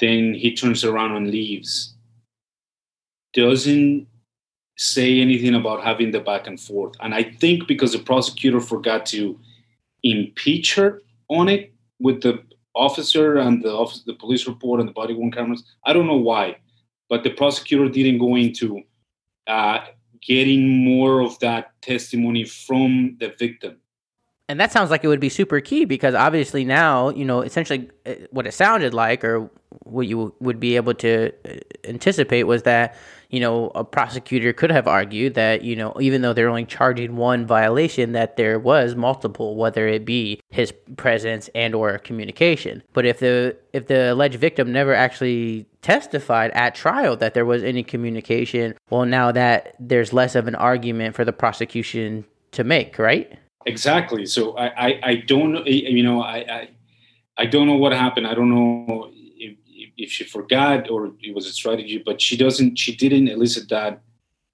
[0.00, 1.94] then he turns around and leaves.
[3.32, 4.06] Doesn't
[4.76, 6.94] say anything about having the back and forth.
[7.00, 9.38] And I think because the prosecutor forgot to
[10.02, 12.42] impeach her on it with the
[12.74, 15.64] officer and the office, the police report and the body worn cameras.
[15.86, 16.56] I don't know why,
[17.08, 18.82] but the prosecutor didn't go into
[19.46, 19.80] uh,
[20.20, 23.76] getting more of that testimony from the victim.
[24.48, 27.90] And that sounds like it would be super key because obviously now, you know, essentially
[28.04, 29.50] uh, what it sounded like or
[29.84, 32.94] what you would be able to uh, anticipate was that
[33.34, 37.16] you know, a prosecutor could have argued that, you know, even though they're only charging
[37.16, 42.80] one violation, that there was multiple, whether it be his presence and or communication.
[42.92, 47.64] But if the if the alleged victim never actually testified at trial that there was
[47.64, 53.00] any communication, well, now that there's less of an argument for the prosecution to make,
[53.00, 53.36] right?
[53.66, 54.26] Exactly.
[54.26, 56.68] So I, I, I don't, you know, I, I,
[57.36, 58.28] I don't know what happened.
[58.28, 59.10] I don't know
[59.96, 62.78] if she forgot or it was a strategy, but she doesn't.
[62.78, 64.00] She didn't elicit that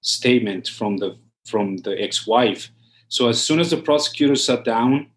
[0.01, 2.69] statement from the from the ex-wife.
[3.07, 5.07] So as soon as the prosecutor sat down,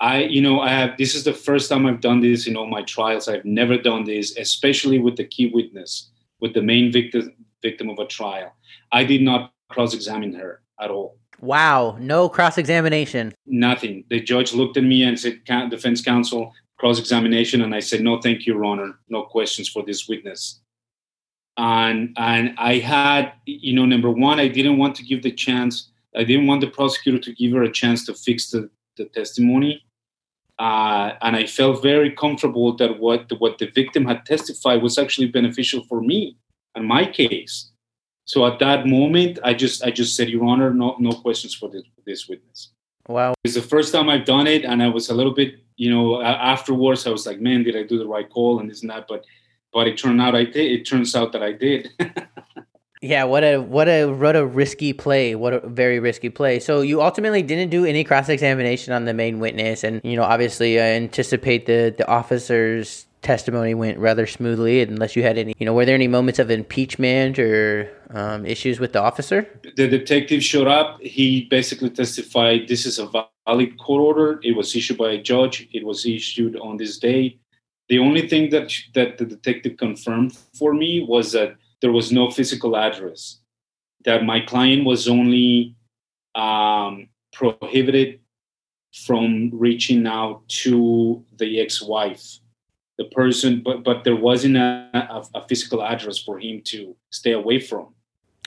[0.00, 0.96] I, you know, I have.
[0.96, 3.28] This is the first time I've done this in all my trials.
[3.28, 6.10] I've never done this, especially with the key witness,
[6.40, 8.52] with the main victim victim of a trial.
[8.92, 11.18] I did not cross-examine her at all.
[11.40, 13.32] Wow, no cross examination.
[13.46, 14.04] Nothing.
[14.10, 18.20] The judge looked at me and said, Defense counsel, cross examination, and I said, "No,
[18.20, 18.98] thank you, Your Honor.
[19.08, 20.60] No questions for this witness."
[21.56, 25.90] And and I had, you know, number one, I didn't want to give the chance.
[26.16, 29.84] I didn't want the prosecutor to give her a chance to fix the, the testimony.
[30.58, 35.28] Uh, and I felt very comfortable that what what the victim had testified was actually
[35.28, 36.36] beneficial for me
[36.74, 37.70] and my case.
[38.24, 41.68] So at that moment, I just I just said, Your Honor, no no questions for
[41.68, 42.72] this this witness.
[43.08, 45.90] Wow, it's the first time I've done it, and I was a little bit you
[45.90, 48.90] know, afterwards I was like, man, did I do the right call and this and
[48.90, 49.06] that?
[49.08, 49.24] But
[49.72, 50.72] but it turned out I did.
[50.72, 51.90] It turns out that I did.
[53.00, 55.36] yeah, what a what a what a risky play.
[55.36, 56.58] What a very risky play.
[56.58, 60.24] So you ultimately didn't do any cross examination on the main witness, and you know,
[60.24, 65.66] obviously, I anticipate the the officers testimony went rather smoothly unless you had any you
[65.66, 69.46] know were there any moments of impeachment or um, issues with the officer?
[69.76, 71.00] The detective showed up.
[71.00, 74.40] He basically testified this is a valid court order.
[74.42, 75.68] It was issued by a judge.
[75.72, 77.38] It was issued on this day.
[77.88, 82.30] The only thing that that the detective confirmed for me was that there was no
[82.30, 83.40] physical address
[84.04, 85.74] that my client was only
[86.34, 88.20] um, prohibited
[89.06, 92.38] from reaching out to the ex-wife
[92.98, 97.32] the person, but but there wasn't a, a, a, physical address for him to stay
[97.32, 97.94] away from.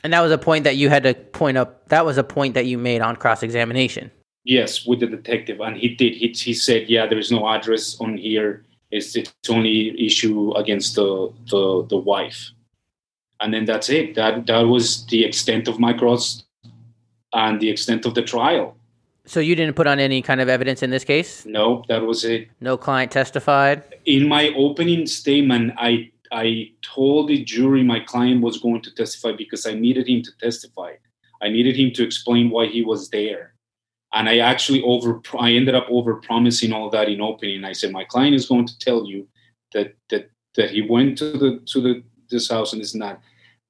[0.04, 1.88] And that was a point that you had to point up.
[1.90, 4.12] That was a point that you made on cross examination.
[4.44, 6.16] Yes, with the detective, and he did.
[6.16, 8.66] He, he said, "Yeah, there is no address on here.
[8.92, 12.52] It's it's only issue against the the the wife."
[13.40, 14.16] And then that's it.
[14.16, 16.44] That that was the extent of my cross
[17.34, 18.76] and the extent of the trial.
[19.26, 21.46] So you didn't put on any kind of evidence in this case?
[21.46, 22.50] No, that was it.
[22.60, 23.84] No client testified.
[24.06, 29.34] In my opening statement, I I told the jury my client was going to testify
[29.34, 30.94] because I needed him to testify.
[31.42, 33.54] I needed him to explain why he was there.
[34.14, 37.64] And I actually over I ended up over promising all that in opening.
[37.64, 39.28] I said my client is going to tell you
[39.74, 43.22] that that that he went to the to the this house and this and that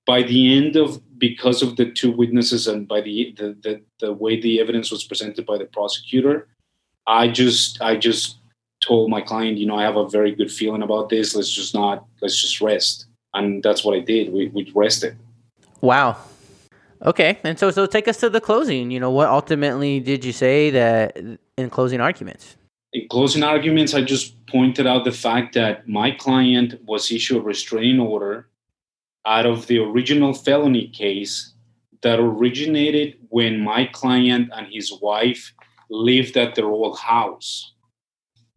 [0.06, 4.14] by the end of because of the two witnesses and by the, the the, the
[4.14, 6.48] way the evidence was presented by the prosecutor
[7.08, 8.38] i just i just
[8.82, 11.36] told my client you know i have a very good feeling about this.
[11.36, 13.06] Let's just not let's just rest.
[13.34, 14.34] And that's what i did.
[14.34, 15.18] We, we rested.
[15.80, 16.18] Wow.
[17.04, 17.40] Okay.
[17.44, 18.92] And so so take us to the closing.
[18.92, 21.18] You know what ultimately did you say that
[21.58, 22.58] in closing arguments?
[22.94, 27.42] In closing arguments i just pointed out the fact that my client was issued a
[27.42, 28.50] restraining order
[29.26, 31.54] out of the original felony case
[32.02, 35.54] that originated when my client and his wife
[35.90, 37.74] lived at their old house.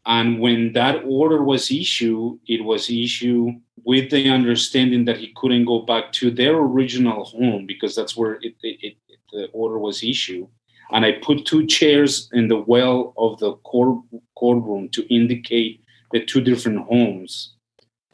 [0.07, 3.55] And when that order was issued, it was issued
[3.85, 8.35] with the understanding that he couldn't go back to their original home because that's where
[8.35, 8.97] it, it, it
[9.35, 10.47] the order was issued,
[10.93, 14.05] and I put two chairs in the well of the court
[14.37, 17.55] courtroom to indicate the two different homes.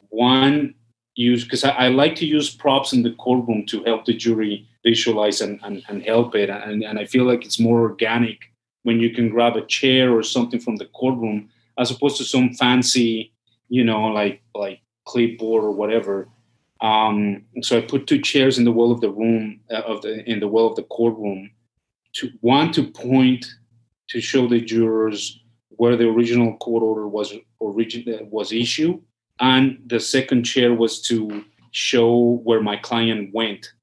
[0.09, 0.73] One
[1.15, 4.67] use because I, I, like to use props in the courtroom to help the jury
[4.83, 8.51] visualize and, and, and help it, and, and I feel like it's more organic
[8.83, 12.53] when you can grab a chair or something from the courtroom as opposed to some
[12.53, 13.33] fancy,
[13.69, 16.27] you know, like like clipboard or whatever.
[16.81, 20.27] Um, so I put two chairs in the wall of the room uh, of the
[20.29, 21.51] in the wall of the courtroom
[22.13, 23.45] to one to point
[24.09, 29.01] to show the jurors where the original court order was origin uh, was issued,
[29.41, 33.73] and the second chair was to show where my client went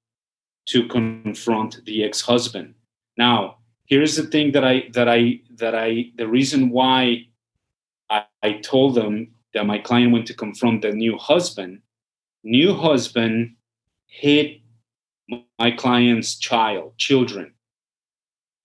[0.67, 2.75] to confront the ex-husband.
[3.17, 3.57] Now,
[3.87, 7.27] here's the thing that I that I that I the reason why
[8.09, 11.81] I, I told them that my client went to confront the new husband.
[12.45, 13.57] New husband
[14.07, 14.61] hit
[15.59, 17.53] my client's child, children.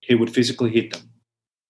[0.02, 1.10] He would physically hit them.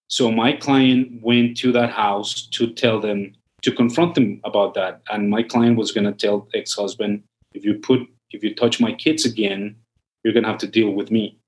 [0.08, 5.02] So my client went to that house to tell them to confront them about that.
[5.10, 8.02] And my client was going to tell ex-husband, if you put
[8.32, 9.76] if you touch my kids again,
[10.24, 11.40] you're going to have to deal with me.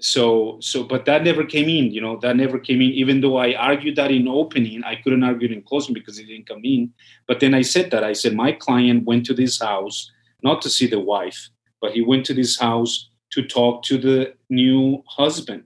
[0.00, 2.90] So so but that never came in you know that never came in.
[2.90, 6.26] Even though i argued that in opening i couldn't argue it in closing because it
[6.26, 6.92] didn't come in.
[7.28, 8.02] But then i said that.
[8.02, 10.10] I said my client went to this house
[10.42, 11.48] not to see the wife
[11.80, 15.64] but he went to this house to talk to the new husband.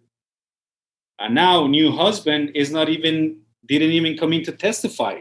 [1.18, 5.20] And now new husband is not even didn't even come in to testify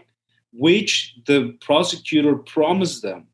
[0.58, 3.28] which the prosecutor promised them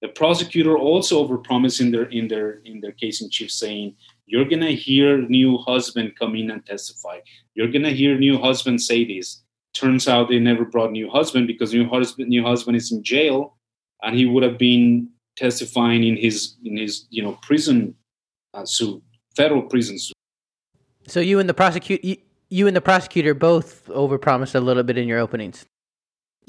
[0.00, 3.96] the prosecutor also overpromised in their in their in their case in chief saying
[4.26, 7.20] you're to hear new husband come in and testify.
[7.54, 9.42] You're to hear new husband say this.
[9.74, 13.56] Turns out they never brought new husband because new husband new husband is in jail,
[14.02, 17.94] and he would have been testifying in his in his you know prison
[18.54, 19.02] uh, suit,
[19.34, 20.14] federal prison suit.
[21.06, 22.16] So you and the prosecute you,
[22.50, 25.64] you and the prosecutor both overpromised a little bit in your openings.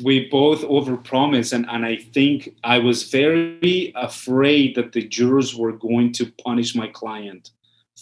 [0.03, 5.73] We both overpromised, and, and I think I was very afraid that the jurors were
[5.73, 7.51] going to punish my client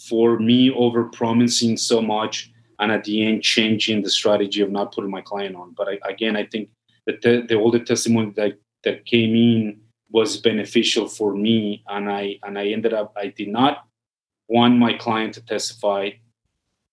[0.08, 5.10] for me overpromising so much and at the end changing the strategy of not putting
[5.10, 5.74] my client on.
[5.76, 6.70] But I, again, I think
[7.06, 9.80] that the, the older testimony that, that came in
[10.10, 13.84] was beneficial for me, and I and I ended up I did not
[14.48, 16.10] want my client to testify,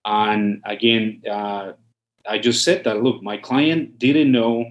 [0.03, 1.73] and again, uh,
[2.27, 4.65] I just said that look, my client didn't know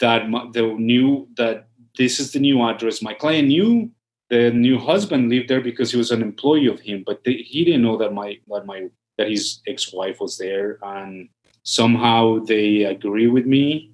[0.00, 3.02] that my, the new that this is the new address.
[3.02, 3.90] My client knew
[4.30, 7.64] the new husband lived there because he was an employee of him, but they, he
[7.64, 8.88] didn't know that my that my
[9.18, 11.28] that his ex-wife was there, and
[11.62, 13.92] somehow they agree with me,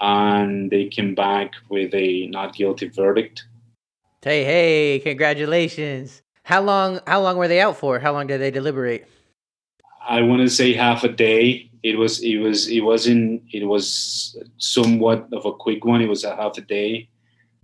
[0.00, 3.46] and they came back with a not guilty verdict.
[4.22, 4.98] Hey, hey!
[5.00, 6.22] Congratulations!
[6.44, 7.00] How long?
[7.06, 7.98] How long were they out for?
[7.98, 9.06] How long did they deliberate?
[10.06, 11.69] I want to say half a day.
[11.82, 12.22] It was.
[12.22, 12.68] It was.
[12.68, 13.42] It wasn't.
[13.52, 16.00] It was somewhat of a quick one.
[16.00, 17.08] It was a half a day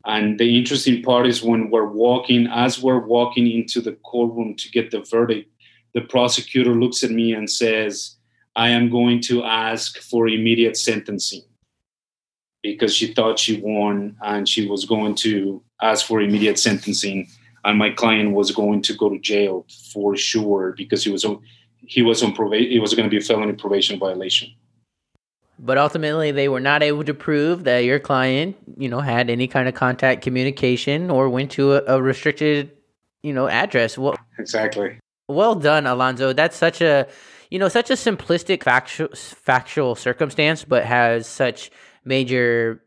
[0.06, 4.70] and the interesting part is when we're walking, as we're walking into the courtroom to
[4.70, 5.50] get the verdict,
[5.94, 8.16] the prosecutor looks at me and says,
[8.54, 11.42] I am going to ask for immediate sentencing
[12.62, 17.28] because she thought she won and she was going to ask for immediate sentencing
[17.64, 21.24] and my client was going to go to jail for sure because he was
[21.86, 24.50] he was on probation it was going to be a felony probation violation
[25.58, 29.48] but ultimately, they were not able to prove that your client, you know, had any
[29.48, 32.72] kind of contact communication or went to a, a restricted,
[33.22, 33.96] you know, address.
[33.96, 34.98] Well, exactly.
[35.28, 36.32] Well done, Alonso.
[36.34, 37.08] That's such a,
[37.50, 41.70] you know, such a simplistic factual factual circumstance, but has such
[42.04, 42.82] major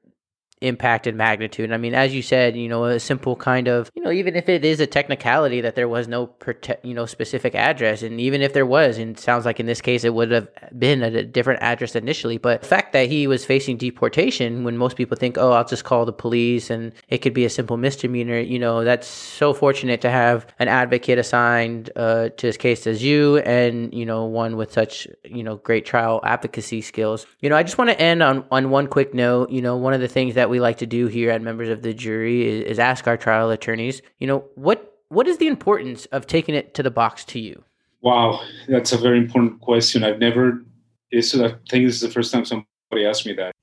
[0.62, 1.72] impact and magnitude.
[1.72, 4.50] I mean, as you said, you know, a simple kind of, you know, even if
[4.50, 8.42] it is a technicality that there was no, prote- you know, specific address, and even
[8.42, 10.48] if there was, and sounds like in this case it would have
[10.78, 14.78] been at a different address initially, but the fact that he was facing deportation when
[14.78, 17.78] most people think, oh, I'll just call the police and it could be a simple
[17.78, 22.86] misdemeanor, you know, that's so fortunate to have an advocate assigned uh, to his case
[22.86, 27.26] as you and, you know, one with such, you know, great trial advocacy skills.
[27.40, 29.50] You know, I just want to end on, on one quick note.
[29.50, 31.82] You know, one of the things that we like to do here at members of
[31.82, 36.06] the jury is, is ask our trial attorneys, you know, what what is the importance
[36.08, 37.64] of taking it to the box to you?
[38.02, 40.04] Wow, that's a very important question.
[40.04, 40.64] I've never
[41.12, 43.56] this I think this is the first time somebody asked me that.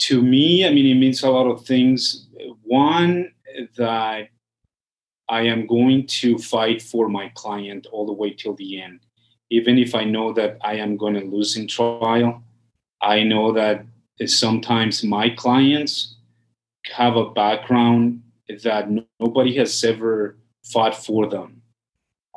[0.00, 2.28] To me, I mean it means a lot of things.
[2.62, 3.32] One
[3.76, 4.28] that
[5.28, 9.00] I am going to fight for my client all the way till the end.
[9.50, 12.42] Even if I know that I am going to lose in trial,
[13.00, 13.84] I know that
[14.26, 16.16] sometimes my clients
[16.86, 18.22] have a background
[18.64, 18.88] that
[19.20, 21.62] nobody has ever fought for them.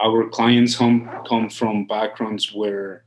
[0.01, 3.05] our clients come come from backgrounds where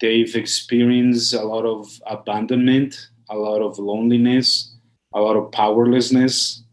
[0.00, 4.74] they've experienced a lot of abandonment, a lot of loneliness,
[5.14, 6.64] a lot of powerlessness,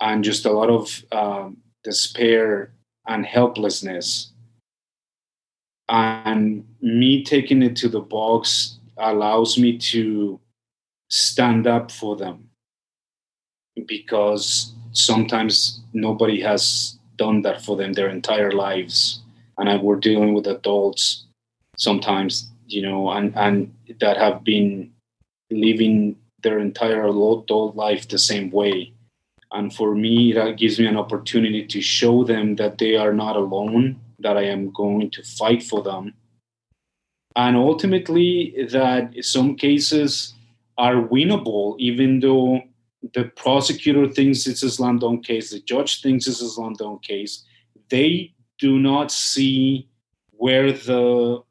[0.00, 2.72] and just a lot of um, despair
[3.06, 4.32] and helplessness.
[5.88, 10.40] And me taking it to the box allows me to
[11.14, 12.50] stand up for them
[13.86, 19.20] because sometimes nobody has done that for them their entire lives.
[19.58, 21.24] And I, we're dealing with adults
[21.76, 24.90] sometimes you know and and that have been
[25.50, 28.92] living their entire adult life the same way.
[29.52, 33.36] And for me that gives me an opportunity to show them that they are not
[33.36, 36.14] alone that i am going to fight for them.
[37.36, 40.33] And ultimately that some cases
[40.76, 42.60] are winnable even though
[43.12, 47.02] the prosecutor thinks it's a slam dunk case, the judge thinks it's a slam dunk
[47.02, 47.44] case.
[47.90, 49.88] They do not see
[50.30, 51.42] where the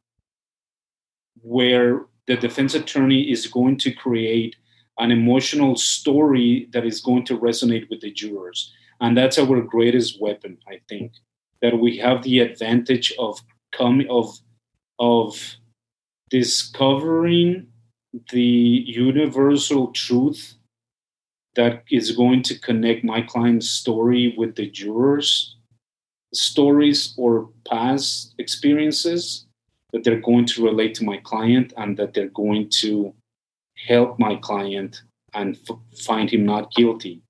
[1.42, 4.56] where the defense attorney is going to create
[4.98, 8.72] an emotional story that is going to resonate with the jurors.
[9.02, 11.12] And that's our greatest weapon, I think.
[11.62, 13.40] That we have the advantage of
[13.72, 14.38] coming of
[15.00, 15.56] of
[16.30, 17.68] discovering
[18.32, 20.56] the universal truth
[21.56, 25.56] that is going to connect my client's story with the jurors'
[26.34, 29.46] stories or past experiences
[29.92, 33.14] that they're going to relate to my client and that they're going to
[33.88, 35.04] help my client
[35.34, 37.22] and f- find him not guilty.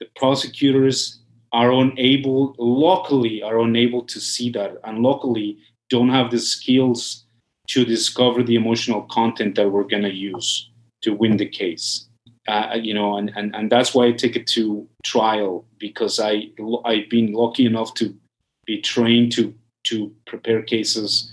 [0.00, 1.20] The prosecutors
[1.52, 5.58] are unable, locally, are unable to see that, and locally
[5.90, 7.24] don't have the skills
[7.68, 10.70] to discover the emotional content that we're going to use
[11.02, 12.08] to win the case
[12.48, 16.48] uh, you know, and, and, and that's why I take it to trial because I
[16.84, 18.16] I've been lucky enough to
[18.64, 19.54] be trained to
[19.84, 21.32] to prepare cases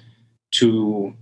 [0.55, 1.13] to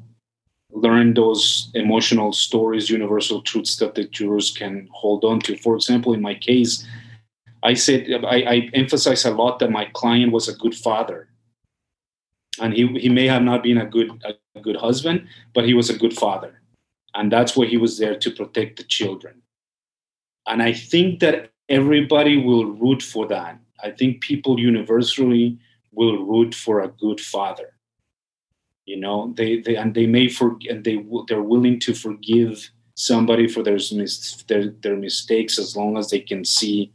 [0.71, 5.55] learn those emotional stories, universal truths that the jurors can hold on to.
[5.57, 6.83] For example, in my case,
[7.61, 11.27] I said I, I emphasize a lot that my client was a good father,
[12.59, 15.89] and he he may have not been a good a good husband, but he was
[15.89, 16.61] a good father,
[17.15, 19.43] and that's why he was there to protect the children
[20.47, 23.59] and I think that everybody will root for that.
[23.83, 25.57] I think people universally
[25.91, 27.73] will root for a good father.
[28.85, 33.63] You know, they, they and they may forget they they're willing to forgive somebody for
[33.63, 33.79] their,
[34.47, 36.91] their their mistakes as long as they can see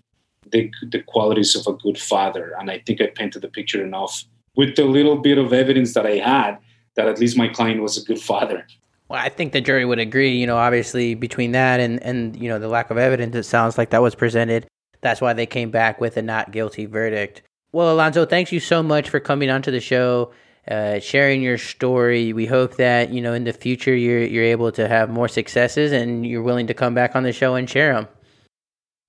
[0.51, 2.55] the the qualities of a good father.
[2.59, 6.07] And I think I painted the picture enough with the little bit of evidence that
[6.07, 6.59] I had
[6.99, 8.67] that at least my client was a good father.
[9.09, 10.37] Well, I think the jury would agree.
[10.37, 13.79] You know, obviously between that and and you know the lack of evidence, it sounds
[13.79, 14.67] like that was presented.
[15.01, 17.43] That's why they came back with a not guilty verdict.
[17.71, 20.33] Well, Alonso, thanks you so much for coming onto the show,
[20.69, 22.33] uh, sharing your story.
[22.33, 25.93] We hope that you know in the future you're you're able to have more successes
[25.93, 28.09] and you're willing to come back on the show and share them.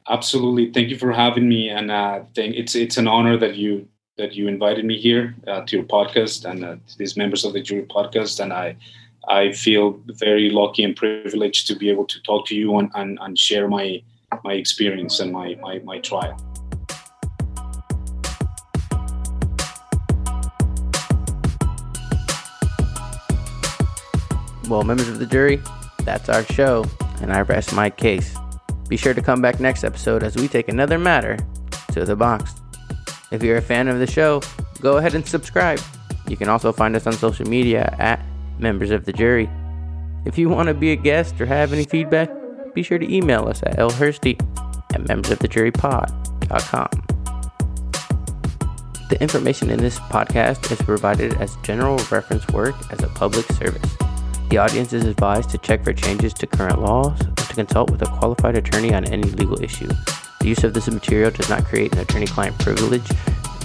[0.07, 3.87] Absolutely, thank you for having me, and uh, it's it's an honor that you
[4.19, 7.61] that you invited me here uh, to your podcast and uh, these members of the
[7.61, 8.75] jury podcast, and I
[9.27, 13.17] I feel very lucky and privileged to be able to talk to you and, and,
[13.21, 14.01] and share my
[14.43, 16.37] my experience and my, my, my trial.
[24.67, 25.59] Well, members of the jury,
[26.03, 26.85] that's our show,
[27.21, 28.35] and I rest my case.
[28.87, 31.37] Be sure to come back next episode as we take another matter
[31.93, 32.53] to the box.
[33.31, 34.41] If you're a fan of the show,
[34.81, 35.79] go ahead and subscribe.
[36.27, 38.23] You can also find us on social media at
[38.57, 39.49] members of the jury.
[40.25, 42.29] If you want to be a guest or have any feedback,
[42.73, 44.39] be sure to email us at lhursty
[44.93, 46.89] at membersofthejurypod.com.
[49.09, 53.95] The information in this podcast is provided as general reference work as a public service.
[54.49, 58.01] The audience is advised to check for changes to current laws and to consult with
[58.01, 59.89] a qualified attorney on any legal issue.
[60.39, 63.09] The use of this material does not create an attorney client privilege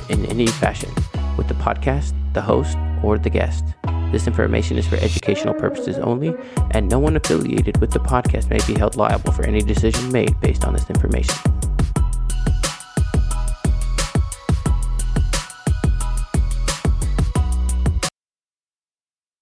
[0.08, 0.90] in any fashion
[1.36, 3.64] with the podcast, the host, or the guest.
[4.10, 6.34] This information is for educational purposes only,
[6.72, 10.38] and no one affiliated with the podcast may be held liable for any decision made
[10.40, 11.34] based on this information.